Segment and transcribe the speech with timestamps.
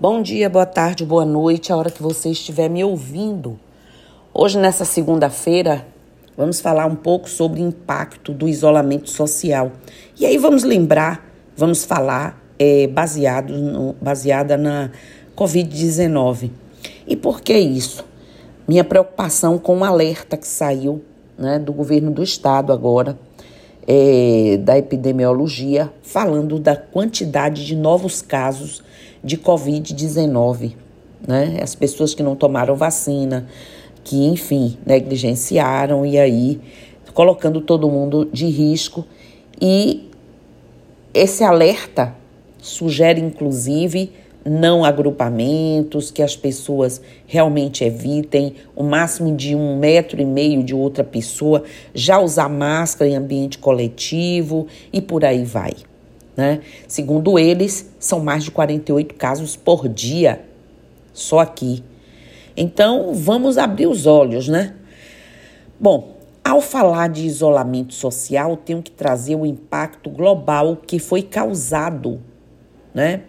[0.00, 3.58] Bom dia, boa tarde, boa noite, a hora que você estiver me ouvindo.
[4.32, 5.84] Hoje, nessa segunda-feira,
[6.36, 9.72] vamos falar um pouco sobre o impacto do isolamento social.
[10.16, 14.92] E aí vamos lembrar, vamos falar é, baseado no, baseada na
[15.36, 16.52] Covid-19.
[17.04, 18.04] E por que isso?
[18.68, 21.02] Minha preocupação com o um alerta que saiu
[21.36, 23.18] né, do governo do estado agora,
[23.84, 28.86] é, da epidemiologia, falando da quantidade de novos casos
[29.22, 30.74] de Covid-19.
[31.26, 31.58] Né?
[31.62, 33.46] As pessoas que não tomaram vacina,
[34.04, 36.60] que, enfim, negligenciaram e aí
[37.12, 39.04] colocando todo mundo de risco.
[39.60, 40.08] E
[41.12, 42.14] esse alerta
[42.60, 44.12] sugere, inclusive,
[44.44, 50.74] não agrupamentos, que as pessoas realmente evitem o máximo de um metro e meio de
[50.74, 51.64] outra pessoa,
[51.94, 55.72] já usar máscara em ambiente coletivo e por aí vai.
[56.38, 56.60] Né?
[56.86, 60.44] Segundo eles, são mais de 48 casos por dia,
[61.12, 61.82] só aqui.
[62.56, 64.76] Então, vamos abrir os olhos, né?
[65.80, 72.20] Bom, ao falar de isolamento social, tenho que trazer o impacto global que foi causado,
[72.94, 73.22] né?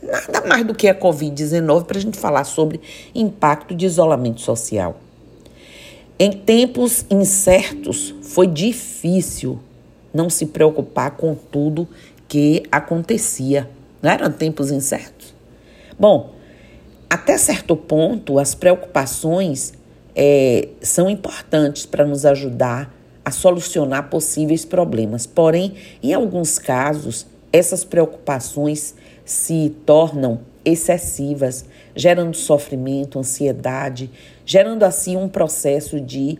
[0.00, 2.80] Nada mais do que a Covid-19 para a gente falar sobre
[3.12, 5.00] impacto de isolamento social.
[6.16, 9.58] Em tempos incertos, foi difícil
[10.12, 11.88] não se preocupar com tudo
[12.32, 13.68] que acontecia.
[14.00, 15.34] Não eram tempos incertos?
[16.00, 16.32] Bom,
[17.10, 19.74] até certo ponto, as preocupações
[20.16, 22.90] é, são importantes para nos ajudar
[23.22, 25.26] a solucionar possíveis problemas.
[25.26, 28.94] Porém, em alguns casos, essas preocupações
[29.26, 34.10] se tornam excessivas, gerando sofrimento, ansiedade,
[34.46, 36.38] gerando assim um processo de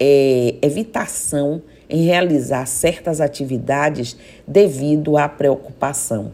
[0.00, 6.32] é, evitação em realizar certas atividades devido à preocupação,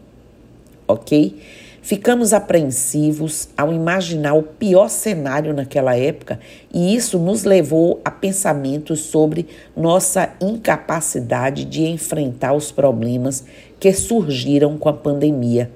[0.87, 1.39] ok?
[1.83, 6.39] Ficamos apreensivos ao imaginar o pior cenário naquela época
[6.73, 13.43] e isso nos levou a pensamentos sobre nossa incapacidade de enfrentar os problemas
[13.81, 15.69] que surgiram com a pandemia.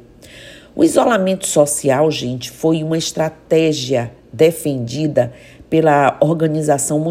[0.73, 5.33] O isolamento social, gente, foi uma estratégia defendida
[5.69, 7.03] pela Organização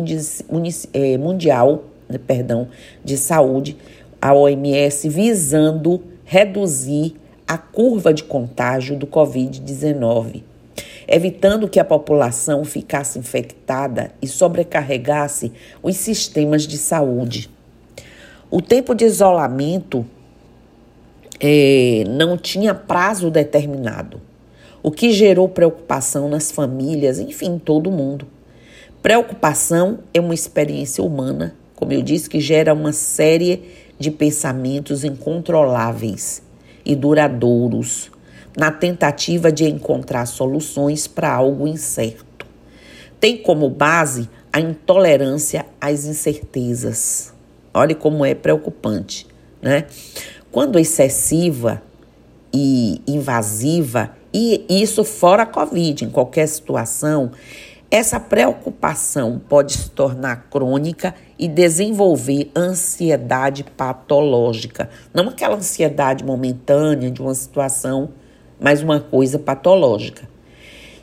[0.94, 1.84] eh, Mundial
[2.26, 2.68] perdão,
[3.04, 3.76] de Saúde,
[4.20, 7.14] a OMS, visando reduzir
[7.46, 10.42] a curva de contágio do Covid-19,
[11.06, 15.52] evitando que a população ficasse infectada e sobrecarregasse
[15.82, 17.48] os sistemas de saúde.
[18.50, 20.04] O tempo de isolamento
[21.38, 24.20] é, não tinha prazo determinado,
[24.82, 28.26] o que gerou preocupação nas famílias, enfim, todo mundo.
[29.02, 33.62] Preocupação é uma experiência humana como eu disse, que gera uma série
[33.98, 36.42] de pensamentos incontroláveis
[36.84, 38.10] e duradouros
[38.56, 42.46] na tentativa de encontrar soluções para algo incerto.
[43.20, 47.32] Tem como base a intolerância às incertezas.
[47.74, 49.26] Olhe como é preocupante,
[49.60, 49.86] né?
[50.50, 51.82] Quando excessiva
[52.52, 57.32] e invasiva, e isso fora a Covid, em qualquer situação,
[57.90, 64.90] essa preocupação pode se tornar crônica e desenvolver ansiedade patológica.
[65.14, 68.10] Não aquela ansiedade momentânea de uma situação,
[68.58, 70.28] mas uma coisa patológica.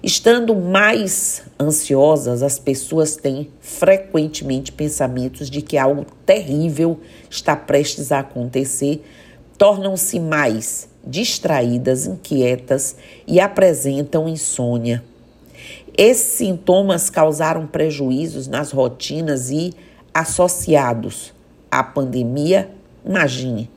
[0.03, 8.19] Estando mais ansiosas, as pessoas têm frequentemente pensamentos de que algo terrível está prestes a
[8.19, 9.01] acontecer,
[9.57, 15.01] tornam-se mais distraídas, inquietas e apresentam insônia.
[15.95, 19.73] Esses sintomas causaram prejuízos nas rotinas e
[20.11, 21.31] associados
[21.69, 22.71] à pandemia.
[23.05, 23.69] Imagine,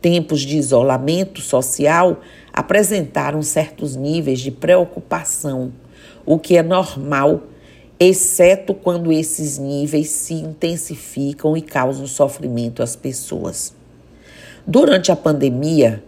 [0.00, 2.20] tempos de isolamento social
[2.52, 5.72] apresentaram certos níveis de preocupação,
[6.24, 7.42] o que é normal,
[7.98, 13.74] exceto quando esses níveis se intensificam e causam sofrimento às pessoas.
[14.64, 16.04] Durante a pandemia,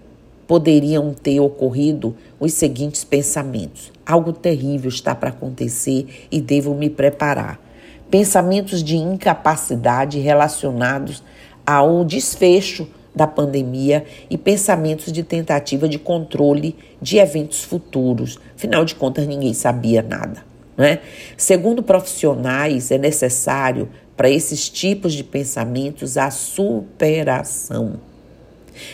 [0.47, 7.61] poderiam ter ocorrido os seguintes pensamentos: algo terrível está para acontecer e devo me preparar.
[8.09, 11.25] Pensamentos de incapacidade relacionados
[11.67, 18.39] ao desfecho da pandemia e pensamentos de tentativa de controle de eventos futuros.
[18.55, 20.45] Afinal de contas, ninguém sabia nada.
[20.77, 21.01] Né?
[21.37, 27.99] Segundo profissionais, é necessário para esses tipos de pensamentos a superação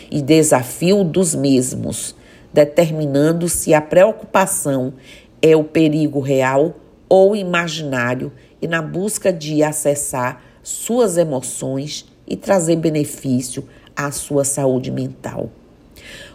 [0.09, 2.15] e desafio dos mesmos,
[2.53, 4.93] determinando se a preocupação
[5.41, 6.75] é o perigo real
[7.09, 14.89] ou imaginário e na busca de acessar suas emoções e trazer benefício à sua saúde
[14.91, 15.49] mental.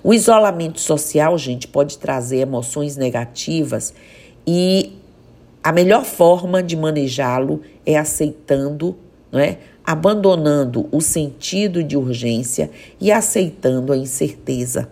[0.03, 3.95] O isolamento social, gente, pode trazer emoções negativas
[4.47, 4.93] e
[5.63, 8.97] a melhor forma de manejá-lo é aceitando,
[9.33, 9.59] não é?
[9.85, 12.71] abandonando o sentido de urgência
[13.01, 14.89] e aceitando a incerteza.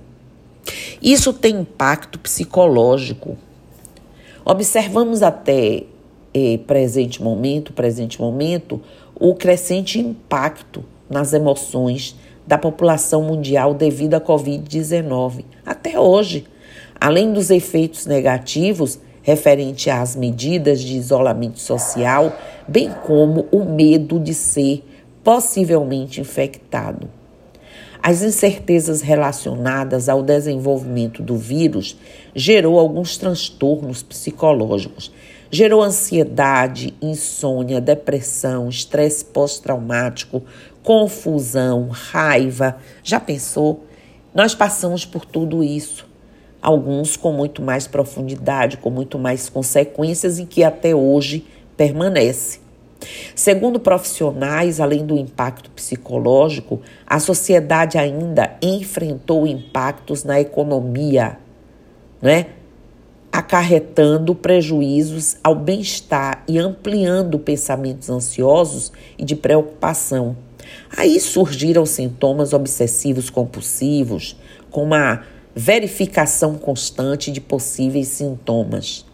[1.02, 3.36] Isso tem impacto psicológico.
[4.44, 5.84] Observamos até
[6.32, 8.80] eh, presente momento, presente momento,
[9.14, 12.16] o crescente impacto nas emoções
[12.46, 15.44] da população mundial devido à Covid-19.
[15.64, 16.46] Até hoje,
[17.00, 22.32] além dos efeitos negativos referente às medidas de isolamento social,
[22.68, 24.84] bem como o medo de ser
[25.24, 27.08] possivelmente infectado.
[28.08, 31.96] As incertezas relacionadas ao desenvolvimento do vírus
[32.36, 35.10] gerou alguns transtornos psicológicos.
[35.50, 40.40] Gerou ansiedade, insônia, depressão, estresse pós-traumático,
[40.84, 42.76] confusão, raiva.
[43.02, 43.84] Já pensou?
[44.32, 46.06] Nós passamos por tudo isso.
[46.62, 51.44] Alguns com muito mais profundidade, com muito mais consequências e que até hoje
[51.76, 52.65] permanece.
[53.34, 61.38] Segundo profissionais, além do impacto psicológico, a sociedade ainda enfrentou impactos na economia,
[62.20, 62.46] né?
[63.30, 70.34] acarretando prejuízos ao bem-estar e ampliando pensamentos ansiosos e de preocupação.
[70.96, 74.36] Aí surgiram sintomas obsessivos compulsivos,
[74.70, 75.22] com uma
[75.54, 79.04] verificação constante de possíveis sintomas.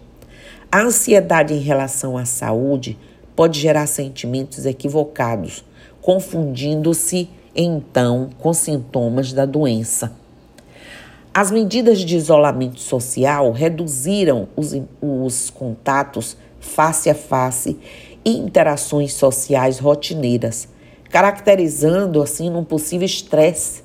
[0.70, 2.96] A ansiedade em relação à saúde
[3.34, 5.64] pode gerar sentimentos equivocados,
[6.00, 10.12] confundindo-se então com sintomas da doença.
[11.34, 17.78] As medidas de isolamento social reduziram os, os contatos face a face
[18.24, 20.68] e interações sociais rotineiras,
[21.10, 23.82] caracterizando assim um possível estresse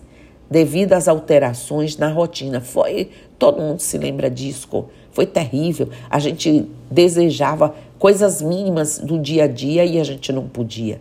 [0.50, 2.62] devido às alterações na rotina.
[2.62, 5.90] Foi, todo mundo se lembra disso, foi terrível.
[6.10, 11.00] A gente desejava coisas mínimas do dia a dia e a gente não podia.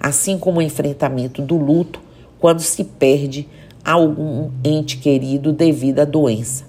[0.00, 2.00] Assim como o enfrentamento do luto
[2.38, 3.48] quando se perde
[3.84, 6.64] algum ente querido devido à doença.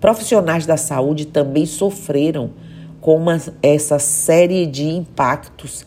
[0.00, 2.50] Profissionais da saúde também sofreram
[3.00, 5.86] com uma, essa série de impactos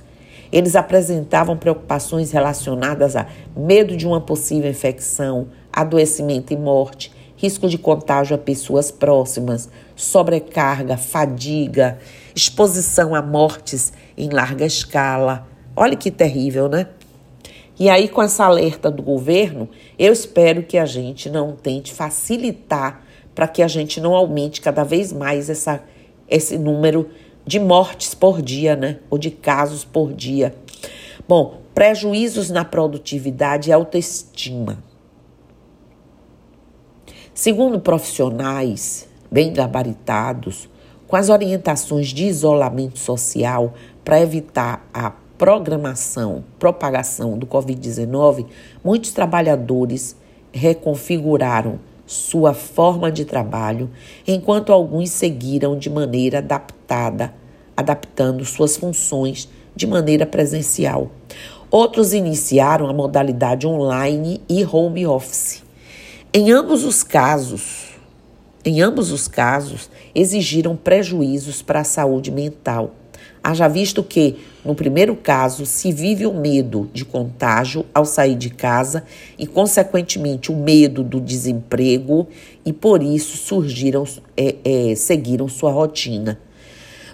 [0.51, 7.77] eles apresentavam preocupações relacionadas a medo de uma possível infecção, adoecimento e morte, risco de
[7.77, 11.99] contágio a pessoas próximas, sobrecarga, fadiga,
[12.35, 15.47] exposição a mortes em larga escala.
[15.75, 16.87] Olha que terrível, né?
[17.79, 23.03] E aí, com essa alerta do governo, eu espero que a gente não tente facilitar
[23.33, 25.81] para que a gente não aumente cada vez mais essa,
[26.27, 27.09] esse número
[27.45, 28.99] de mortes por dia, né?
[29.09, 30.53] Ou de casos por dia.
[31.25, 34.83] Bom, prejuízos na produtividade e autoestima.
[37.33, 40.68] Segundo profissionais bem gabaritados,
[41.09, 43.73] com as orientações de isolamento social
[44.05, 48.45] para evitar a programação, propagação do Covid-19,
[48.83, 50.15] muitos trabalhadores
[50.51, 53.89] reconfiguraram sua forma de trabalho,
[54.27, 57.33] enquanto alguns seguiram de maneira adaptada,
[57.75, 61.09] adaptando suas funções de maneira presencial.
[61.71, 65.63] Outros iniciaram a modalidade online e home office.
[66.31, 67.88] Em ambos os casos,
[68.69, 72.95] em ambos os casos, exigiram prejuízos para a saúde mental
[73.41, 78.49] Haja visto que, no primeiro caso, se vive o medo de contágio ao sair de
[78.49, 79.03] casa
[79.37, 82.27] e, consequentemente, o medo do desemprego,
[82.65, 84.03] e por isso surgiram,
[84.35, 86.37] é, é, seguiram sua rotina.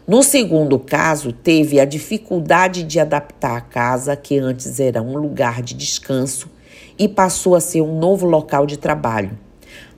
[0.08, 5.62] No segundo caso, teve a dificuldade de adaptar a casa, que antes era um lugar
[5.62, 6.50] de descanso,
[6.98, 9.38] e passou a ser um novo local de trabalho.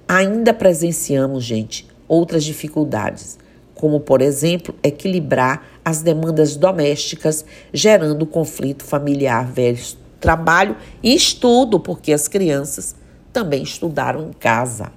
[0.08, 3.38] Ainda presenciamos, gente, outras dificuldades
[3.78, 12.12] como, por exemplo, equilibrar as demandas domésticas, gerando conflito familiar versus trabalho e estudo, porque
[12.12, 12.96] as crianças
[13.32, 14.92] também estudaram em casa,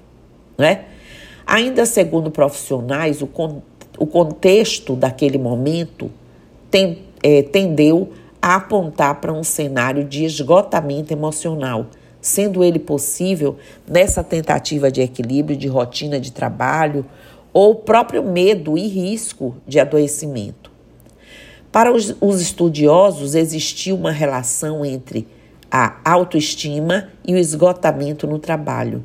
[0.57, 0.87] né?
[1.47, 3.62] Ainda segundo profissionais, o, con
[3.99, 6.11] o contexto daquele momento
[6.71, 11.87] tem, é, tendeu a apontar para um cenário de esgotamento emocional,
[12.21, 17.05] sendo ele possível nessa tentativa de equilíbrio de rotina de trabalho,
[17.53, 20.71] ou próprio medo e risco de adoecimento.
[21.73, 25.27] Para os, os estudiosos, existiu uma relação entre
[25.71, 29.05] a autoestima e o esgotamento no trabalho.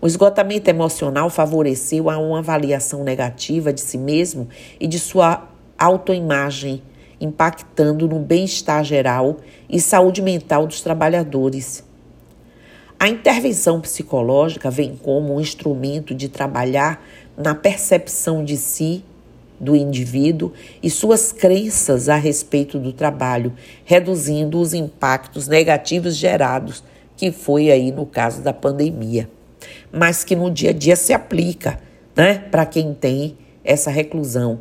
[0.00, 6.82] O esgotamento emocional favoreceu a uma avaliação negativa de si mesmo e de sua autoimagem,
[7.18, 11.82] impactando no bem-estar geral e saúde mental dos trabalhadores.
[13.04, 17.04] A intervenção psicológica vem como um instrumento de trabalhar
[17.36, 19.04] na percepção de si,
[19.60, 23.52] do indivíduo e suas crenças a respeito do trabalho,
[23.84, 26.82] reduzindo os impactos negativos gerados,
[27.14, 29.28] que foi aí no caso da pandemia,
[29.92, 31.78] mas que no dia a dia se aplica,
[32.16, 34.60] né, para quem tem essa reclusão.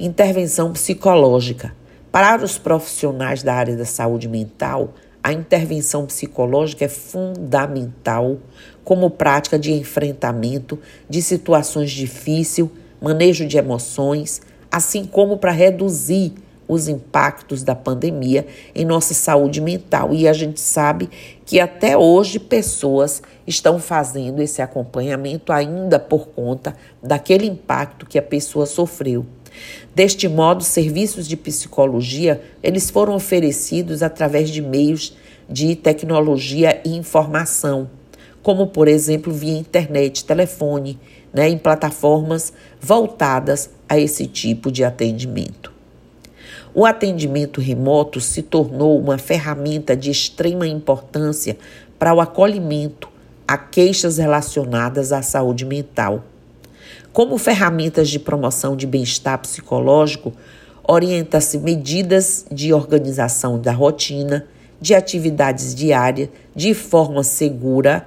[0.00, 1.72] Intervenção psicológica.
[2.10, 4.94] Para os profissionais da área da saúde mental,
[5.28, 8.38] a intervenção psicológica é fundamental
[8.82, 12.66] como prática de enfrentamento de situações difíceis,
[12.98, 14.40] manejo de emoções,
[14.72, 16.32] assim como para reduzir
[16.66, 20.14] os impactos da pandemia em nossa saúde mental.
[20.14, 21.10] E a gente sabe
[21.44, 28.22] que até hoje pessoas estão fazendo esse acompanhamento ainda por conta daquele impacto que a
[28.22, 29.26] pessoa sofreu.
[29.94, 35.16] Deste modo, serviços de psicologia, eles foram oferecidos através de meios
[35.48, 37.88] de tecnologia e informação,
[38.42, 40.98] como por exemplo via internet, telefone,
[41.32, 45.72] né, em plataformas voltadas a esse tipo de atendimento.
[46.74, 51.56] O atendimento remoto se tornou uma ferramenta de extrema importância
[51.98, 53.08] para o acolhimento
[53.46, 56.22] a queixas relacionadas à saúde mental.
[57.12, 60.32] Como ferramentas de promoção de bem-estar psicológico,
[60.86, 64.46] orienta-se medidas de organização da rotina,
[64.80, 68.06] de atividades diárias de forma segura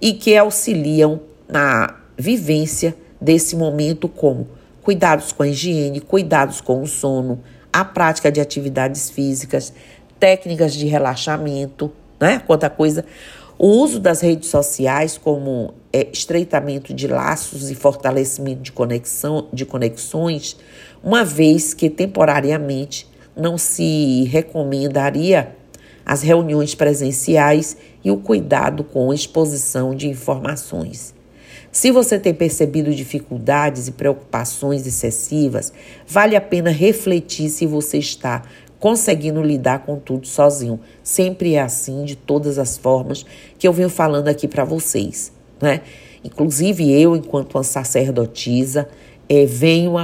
[0.00, 4.48] e que auxiliam na vivência desse momento, como
[4.82, 7.40] cuidados com a higiene, cuidados com o sono,
[7.72, 9.72] a prática de atividades físicas,
[10.18, 12.42] técnicas de relaxamento, né?
[12.46, 13.04] Quanta coisa.
[13.64, 19.64] O uso das redes sociais como é, estreitamento de laços e fortalecimento de, conexão, de
[19.64, 20.56] conexões,
[21.00, 25.54] uma vez que temporariamente não se recomendaria
[26.04, 31.14] as reuniões presenciais e o cuidado com exposição de informações.
[31.70, 35.72] Se você tem percebido dificuldades e preocupações excessivas,
[36.04, 38.42] vale a pena refletir se você está
[38.82, 40.80] conseguindo lidar com tudo sozinho.
[41.04, 43.24] Sempre é assim, de todas as formas
[43.56, 45.82] que eu venho falando aqui para vocês, né?
[46.24, 48.88] Inclusive eu, enquanto uma sacerdotisa,
[49.32, 49.94] é, venho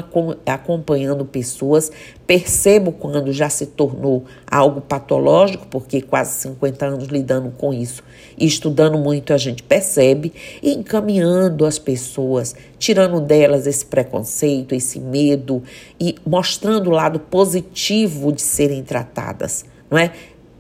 [0.47, 1.93] acompanhando pessoas,
[2.27, 8.03] percebo quando já se tornou algo patológico, porque quase 50 anos lidando com isso
[8.39, 10.33] e estudando muito, a gente percebe,
[10.63, 15.63] e encaminhando as pessoas, tirando delas esse preconceito, esse medo
[16.01, 20.11] e mostrando o lado positivo de serem tratadas, não é?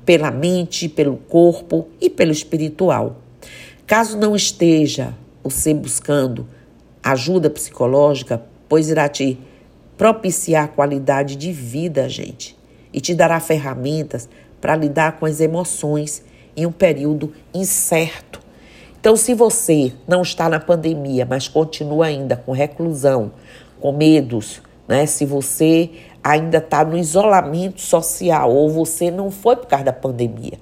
[0.04, 3.16] Pela mente, pelo corpo e pelo espiritual.
[3.86, 6.46] Caso não esteja você buscando
[7.02, 9.38] ajuda psicológica, pois irá te
[9.96, 12.56] propiciar qualidade de vida, gente,
[12.92, 14.28] e te dará ferramentas
[14.60, 16.22] para lidar com as emoções
[16.56, 18.40] em um período incerto.
[19.00, 23.32] Então, se você não está na pandemia, mas continua ainda com reclusão,
[23.80, 25.06] com medos, né?
[25.06, 25.90] Se você
[26.22, 30.58] ainda está no isolamento social ou você não foi por causa da pandemia,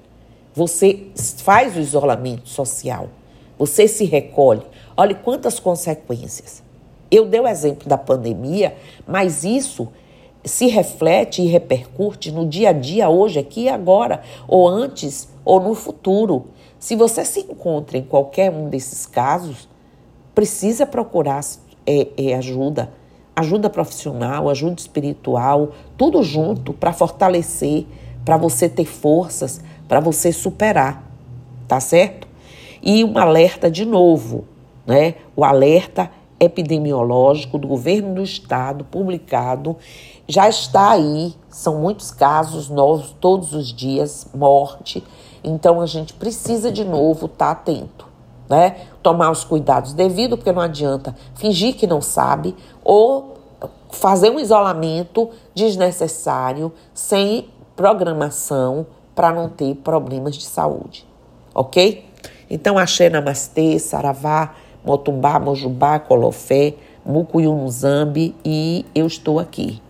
[0.53, 3.09] você faz o isolamento social,
[3.57, 4.63] você se recolhe.
[4.95, 6.63] Olhe quantas consequências.
[7.09, 8.75] Eu dei o exemplo da pandemia,
[9.07, 9.87] mas isso
[10.43, 15.59] se reflete e repercute no dia a dia, hoje, aqui e agora, ou antes ou
[15.59, 16.47] no futuro.
[16.79, 19.67] Se você se encontra em qualquer um desses casos,
[20.33, 21.41] precisa procurar
[21.85, 22.91] é, é, ajuda,
[23.35, 27.85] ajuda profissional, ajuda espiritual, tudo junto para fortalecer,
[28.23, 31.03] para você ter forças, para você superar,
[31.67, 32.27] tá certo?
[32.83, 34.45] E um alerta de novo,
[34.85, 35.15] né?
[35.35, 39.75] O alerta epidemiológico do governo do estado, publicado,
[40.27, 41.33] já está aí.
[41.49, 45.03] São muitos casos novos todos os dias, morte.
[45.43, 48.07] Então a gente precisa de novo estar tá atento,
[48.49, 48.87] né?
[49.01, 53.37] Tomar os cuidados devidos, porque não adianta fingir que não sabe ou
[53.91, 61.07] fazer um isolamento desnecessário sem programação para não ter problemas de saúde,
[61.53, 62.05] ok?
[62.49, 64.55] Então, axé, namastê, saravá,
[64.87, 66.75] Motumbá, Mojubá, Colofé,
[67.05, 69.81] Mucuyunuzambi e eu estou aqui.